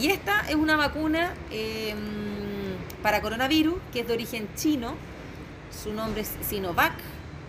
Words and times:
Y 0.00 0.06
esta 0.06 0.48
es 0.48 0.54
una 0.54 0.76
vacuna 0.76 1.34
em, 1.50 1.98
para 3.02 3.20
coronavirus 3.20 3.74
que 3.92 4.00
es 4.00 4.08
de 4.08 4.14
origen 4.14 4.48
chino. 4.56 4.94
Su 5.70 5.92
nombre 5.92 6.22
es 6.22 6.32
Sinovac, 6.40 6.94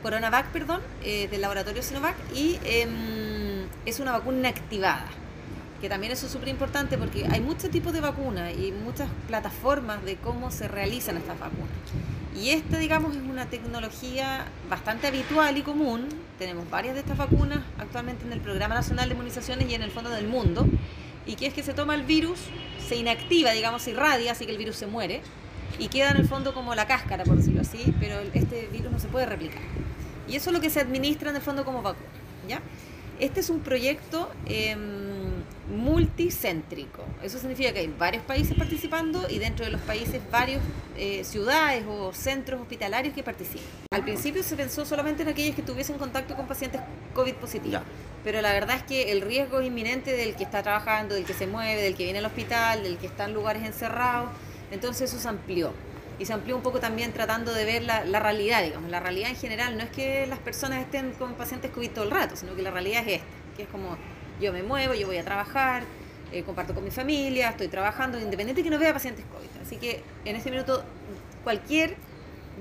Coronavac, 0.04 0.48
perdón, 0.48 0.82
eh, 1.02 1.30
del 1.30 1.40
laboratorio 1.40 1.82
Sinovac. 1.82 2.16
Y 2.36 2.60
em, 2.66 3.68
es 3.86 4.02
una 4.02 4.12
vacuna 4.12 4.40
inactivada. 4.40 5.06
Que 5.80 5.88
también 5.88 6.12
eso 6.12 6.26
es 6.26 6.32
súper 6.34 6.50
importante 6.50 6.98
porque 6.98 7.26
hay 7.26 7.40
muchos 7.40 7.70
tipos 7.70 7.94
de 7.94 8.02
vacunas 8.02 8.52
y 8.54 8.74
muchas 8.74 9.08
plataformas 9.30 10.04
de 10.04 10.18
cómo 10.18 10.52
se 10.52 10.68
realizan 10.68 11.16
estas 11.16 11.40
vacunas. 11.40 11.70
Y 12.36 12.50
esta, 12.50 12.78
digamos, 12.80 13.16
es 13.16 13.22
una 13.22 13.46
tecnología 13.46 14.44
bastante 14.70 15.08
habitual 15.08 15.58
y 15.58 15.62
común. 15.62 16.10
Tenemos 16.38 16.70
varias 16.70 16.96
de 16.96 17.00
estas 17.00 17.18
vacunas 17.18 17.60
actualmente 17.80 18.26
en 18.26 18.34
el 18.34 18.42
Programa 18.42 18.76
Nacional 18.76 19.08
de 19.08 19.16
Inmunizaciones 19.16 19.70
y 19.70 19.74
en 19.74 19.84
el 19.84 19.92
Fondo 19.92 20.10
del 20.10 20.28
Mundo. 20.28 20.68
Y 21.26 21.36
que 21.36 21.48
es 21.48 21.54
que 21.54 21.64
se 21.64 21.74
toma 21.74 21.96
el 21.96 22.04
virus, 22.04 22.40
se 22.88 22.96
inactiva, 22.96 23.52
digamos, 23.52 23.84
se 23.84 23.92
irradia, 23.92 24.32
así 24.32 24.46
que 24.46 24.52
el 24.52 24.58
virus 24.58 24.76
se 24.76 24.88
muere. 24.88 25.22
Y 25.80 25.88
queda 25.88 26.12
en 26.12 26.18
el 26.18 26.28
fondo 26.28 26.54
como 26.54 26.76
la 26.76 26.88
cáscara, 26.88 27.24
por 27.24 27.38
decirlo 27.38 27.62
así, 27.62 27.94
pero 28.00 28.20
este 28.34 28.68
virus 28.72 28.92
no 28.92 29.00
se 29.00 29.08
puede 29.08 29.26
replicar. 29.26 29.62
Y 30.28 30.36
eso 30.36 30.50
es 30.50 30.54
lo 30.54 30.62
que 30.62 30.70
se 30.70 30.80
administra 30.80 31.30
en 31.30 31.36
el 31.38 31.42
fondo 31.42 31.66
como 31.66 31.82
vacuna. 31.82 32.10
¿ya? 32.48 32.62
Este 33.20 33.40
es 33.40 33.50
un 33.50 33.62
proyecto... 33.62 34.30
Eh, 34.46 34.76
multicéntrico. 35.72 37.04
Eso 37.24 37.40
significa 37.40 37.74
que 37.74 37.80
hay 37.80 37.88
varios 37.98 38.24
países 38.24 38.56
participando 38.58 39.28
y 39.30 39.40
dentro 39.40 39.66
de 39.66 39.72
los 39.72 39.82
países 39.82 40.22
varios 40.32 40.62
eh, 40.98 41.24
ciudades 41.24 41.86
o 41.88 42.14
centros 42.14 42.62
hospitalarios 42.62 43.14
que 43.14 43.24
participan. 43.24 43.66
Al 43.92 44.04
principio 44.04 44.44
se 44.44 44.56
pensó 44.56 44.86
solamente 44.86 45.24
en 45.24 45.30
aquellos 45.30 45.56
que 45.56 45.64
tuviesen 45.64 45.98
contacto 45.98 46.36
con 46.36 46.48
pacientes 46.48 46.82
COVID 47.14 47.36
positivos, 47.36 47.82
pero 48.24 48.42
la 48.42 48.54
verdad 48.54 48.78
es 48.78 48.84
que 48.84 49.12
el 49.12 49.22
riesgo 49.22 49.60
es 49.60 49.68
inminente 49.68 50.16
del 50.16 50.36
que 50.36 50.44
está 50.44 50.62
trabajando, 50.64 51.16
del 51.16 51.26
que 51.26 51.34
se 51.34 51.48
mueve, 51.48 51.82
del 51.82 51.96
que 51.96 52.04
viene 52.04 52.20
al 52.20 52.26
hospital, 52.26 52.84
del 52.84 52.98
que 52.98 53.08
está 53.08 53.26
en 53.26 53.34
lugares 53.34 53.64
encerrados, 53.64 54.30
entonces 54.72 55.12
eso 55.12 55.22
se 55.22 55.28
amplió. 55.28 55.74
Y 56.20 56.26
se 56.26 56.34
amplió 56.34 56.56
un 56.56 56.62
poco 56.62 56.80
también 56.80 57.14
tratando 57.14 57.52
de 57.52 57.66
ver 57.66 57.84
la, 57.84 58.06
la 58.06 58.20
realidad, 58.20 58.62
digamos. 58.62 58.92
La 58.92 59.00
realidad 59.00 59.32
en 59.32 59.36
general 59.36 59.76
no 59.76 59.84
es 59.84 59.90
que 59.90 60.28
las 60.28 60.38
personas 60.38 60.82
estén 60.82 61.14
con 61.14 61.34
pacientes 61.34 61.72
COVID 61.72 61.90
todo 61.90 62.04
el 62.04 62.12
rato, 62.12 62.36
sino 62.36 62.56
que 62.56 62.62
la 62.62 62.70
realidad 62.70 63.02
es 63.08 63.16
esta, 63.16 63.26
que 63.58 63.64
es 63.64 63.70
como 63.70 63.98
yo 64.40 64.54
me 64.54 64.62
muevo, 64.62 64.94
yo 64.94 65.08
voy 65.08 65.18
a 65.18 65.24
trabajar, 65.24 65.84
eh, 66.32 66.44
comparto 66.44 66.74
con 66.74 66.84
mi 66.84 66.92
familia, 66.92 67.50
estoy 67.50 67.68
trabajando, 67.68 68.20
independiente 68.20 68.62
de 68.62 68.64
que 68.64 68.70
no 68.70 68.80
vea 68.80 68.94
pacientes 68.94 69.26
COVID. 69.26 69.62
Así 69.62 69.78
que 69.78 70.04
en 70.26 70.36
este 70.36 70.52
minuto 70.52 70.84
cualquier 71.44 71.96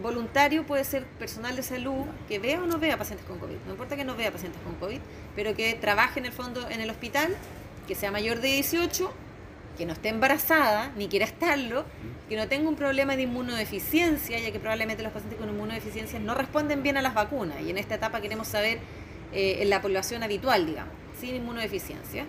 voluntario 0.01 0.67
puede 0.67 0.85
ser 0.85 1.05
personal 1.05 1.57
de 1.57 1.63
salud 1.63 2.05
que 2.29 2.39
vea 2.39 2.63
o 2.63 2.67
no 2.67 2.79
vea 2.79 2.97
pacientes 2.99 3.27
con 3.27 3.39
COVID. 3.39 3.57
No 3.67 3.73
importa 3.73 3.97
que 3.97 4.05
no 4.05 4.17
vea 4.17 4.31
pacientes 4.31 4.61
con 4.63 4.75
COVID, 4.75 5.01
pero 5.35 5.55
que 5.55 5.75
trabaje 5.75 6.21
en 6.21 6.27
el 6.27 6.33
fondo 6.33 6.69
en 6.69 6.81
el 6.81 6.91
hospital, 6.91 7.35
que 7.87 7.95
sea 7.95 8.11
mayor 8.11 8.41
de 8.41 8.49
18, 8.49 9.13
que 9.79 9.87
no 9.87 9.93
esté 9.93 10.09
embarazada, 10.09 10.93
ni 10.97 11.09
quiera 11.09 11.25
estarlo, 11.25 11.85
que 12.29 12.37
no 12.37 12.49
tenga 12.49 12.69
un 12.69 12.77
problema 12.77 13.17
de 13.17 13.23
inmunodeficiencia, 13.23 14.39
ya 14.39 14.51
que 14.51 14.61
probablemente 14.61 15.03
los 15.03 15.13
pacientes 15.13 15.39
con 15.39 15.49
inmunodeficiencia 15.49 16.19
no 16.19 16.35
responden 16.35 16.83
bien 16.83 16.97
a 16.97 17.03
las 17.03 17.15
vacunas. 17.15 17.61
Y 17.63 17.71
en 17.71 17.79
esta 17.79 17.95
etapa 17.95 18.21
queremos 18.21 18.49
saber 18.49 18.79
eh, 19.33 19.59
en 19.61 19.71
la 19.71 19.81
población 19.81 20.23
habitual, 20.23 20.67
digamos 20.67 21.01
sin 21.21 21.37
inmunodeficiencia. 21.37 22.25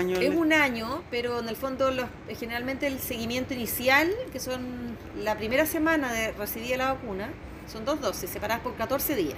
Es 0.00 0.34
un 0.34 0.52
año, 0.52 1.02
pero 1.10 1.40
en 1.40 1.48
el 1.48 1.56
fondo 1.56 1.90
los, 1.90 2.06
generalmente 2.38 2.86
el 2.86 2.98
seguimiento 2.98 3.54
inicial, 3.54 4.10
que 4.32 4.40
son 4.40 4.96
la 5.22 5.36
primera 5.36 5.66
semana 5.66 6.12
de 6.12 6.32
recibir 6.32 6.76
la 6.78 6.92
vacuna, 6.92 7.30
son 7.70 7.84
dos 7.84 8.00
dosis 8.00 8.30
separadas 8.30 8.62
por 8.62 8.74
14 8.74 9.14
días. 9.14 9.36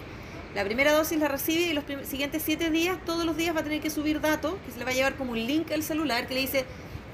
La 0.55 0.65
primera 0.65 0.93
dosis 0.93 1.19
la 1.19 1.29
recibe 1.29 1.63
y 1.63 1.73
los 1.73 1.85
siguientes 2.07 2.43
7 2.45 2.71
días, 2.71 2.99
todos 3.07 3.25
los 3.25 3.37
días 3.37 3.57
va 3.57 3.61
a 3.61 3.65
tener 3.65 3.81
que 3.81 3.89
subir 3.89 4.21
datos, 4.21 4.55
que 4.67 4.73
se 4.73 4.79
le 4.79 4.85
va 4.85 4.91
a 4.91 4.95
llevar 4.95 5.15
como 5.15 5.33
un 5.33 5.47
link 5.47 5.71
al 5.73 5.83
celular 5.83 6.27
que 6.27 6.35
le 6.35 6.41
dice, 6.41 6.67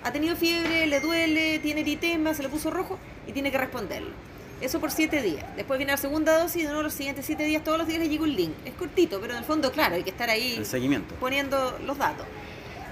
ha 0.03 0.13
tenido 0.13 0.35
fiebre, 0.35 0.87
le 0.87 1.01
duele, 1.01 1.59
tiene 1.61 1.83
eritema, 1.83 2.35
se 2.35 2.43
le 2.43 2.49
puso 2.49 2.71
rojo 2.71 2.99
y 3.27 3.33
tiene 3.33 3.53
que 3.53 3.59
responderlo. 3.59 4.11
Eso 4.61 4.81
por 4.81 4.91
7 4.91 5.23
días. 5.23 5.45
Después 5.55 5.79
viene 5.79 5.93
la 5.93 5.99
segunda 5.99 6.37
dosis 6.37 6.57
y 6.57 6.63
de 6.63 6.69
nuevo 6.69 6.83
los 6.83 6.95
siguientes 6.95 7.25
7 7.27 7.45
días, 7.45 7.63
todos 7.63 7.79
los 7.79 7.87
días 7.87 8.01
le 8.01 8.09
llega 8.09 8.25
un 8.25 8.35
link. 8.35 8.53
Es 8.65 8.75
cortito, 8.75 9.21
pero 9.21 9.35
en 9.35 9.39
el 9.39 9.45
fondo, 9.45 9.71
claro, 9.71 9.95
hay 9.95 10.03
que 10.03 10.11
estar 10.11 10.29
ahí 10.29 10.65
seguimiento. 10.65 11.15
poniendo 11.21 11.79
los 11.87 11.97
datos. 11.97 12.27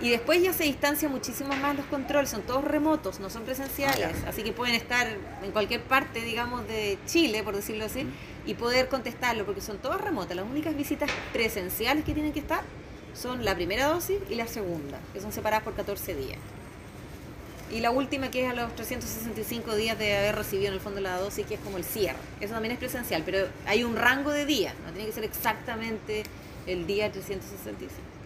Y 0.00 0.10
después 0.10 0.42
ya 0.42 0.52
se 0.52 0.64
distancia 0.64 1.08
muchísimo 1.08 1.54
más 1.56 1.74
los 1.74 1.86
controles, 1.86 2.28
son 2.28 2.42
todos 2.42 2.62
remotos, 2.62 3.18
no 3.18 3.30
son 3.30 3.44
presenciales, 3.44 4.16
ah, 4.24 4.28
así 4.28 4.42
que 4.42 4.52
pueden 4.52 4.74
estar 4.74 5.06
en 5.42 5.52
cualquier 5.52 5.82
parte, 5.82 6.20
digamos, 6.20 6.68
de 6.68 6.98
Chile, 7.06 7.42
por 7.42 7.56
decirlo 7.56 7.86
así, 7.86 8.06
y 8.44 8.54
poder 8.54 8.88
contestarlo, 8.88 9.46
porque 9.46 9.62
son 9.62 9.78
todas 9.78 10.00
remotas. 10.00 10.36
Las 10.36 10.44
únicas 10.44 10.76
visitas 10.76 11.10
presenciales 11.32 12.04
que 12.04 12.12
tienen 12.12 12.32
que 12.32 12.40
estar 12.40 12.60
son 13.14 13.44
la 13.44 13.54
primera 13.54 13.86
dosis 13.86 14.18
y 14.28 14.34
la 14.34 14.46
segunda, 14.46 15.00
que 15.14 15.20
son 15.20 15.32
separadas 15.32 15.64
por 15.64 15.74
14 15.74 16.14
días. 16.14 16.38
Y 17.72 17.80
la 17.80 17.90
última 17.90 18.30
que 18.30 18.44
es 18.44 18.50
a 18.50 18.54
los 18.54 18.76
365 18.76 19.74
días 19.74 19.98
de 19.98 20.16
haber 20.16 20.36
recibido 20.36 20.68
en 20.68 20.74
el 20.74 20.80
fondo 20.80 21.00
la 21.00 21.16
dosis, 21.18 21.46
que 21.46 21.54
es 21.54 21.60
como 21.60 21.78
el 21.78 21.84
cierre. 21.84 22.18
Eso 22.40 22.52
también 22.52 22.72
es 22.72 22.78
presencial, 22.78 23.22
pero 23.24 23.48
hay 23.66 23.82
un 23.82 23.96
rango 23.96 24.30
de 24.30 24.44
días, 24.44 24.74
no 24.84 24.92
tiene 24.92 25.06
que 25.06 25.12
ser 25.12 25.24
exactamente 25.24 26.22
el 26.66 26.86
día 26.86 27.10
365. 27.10 28.06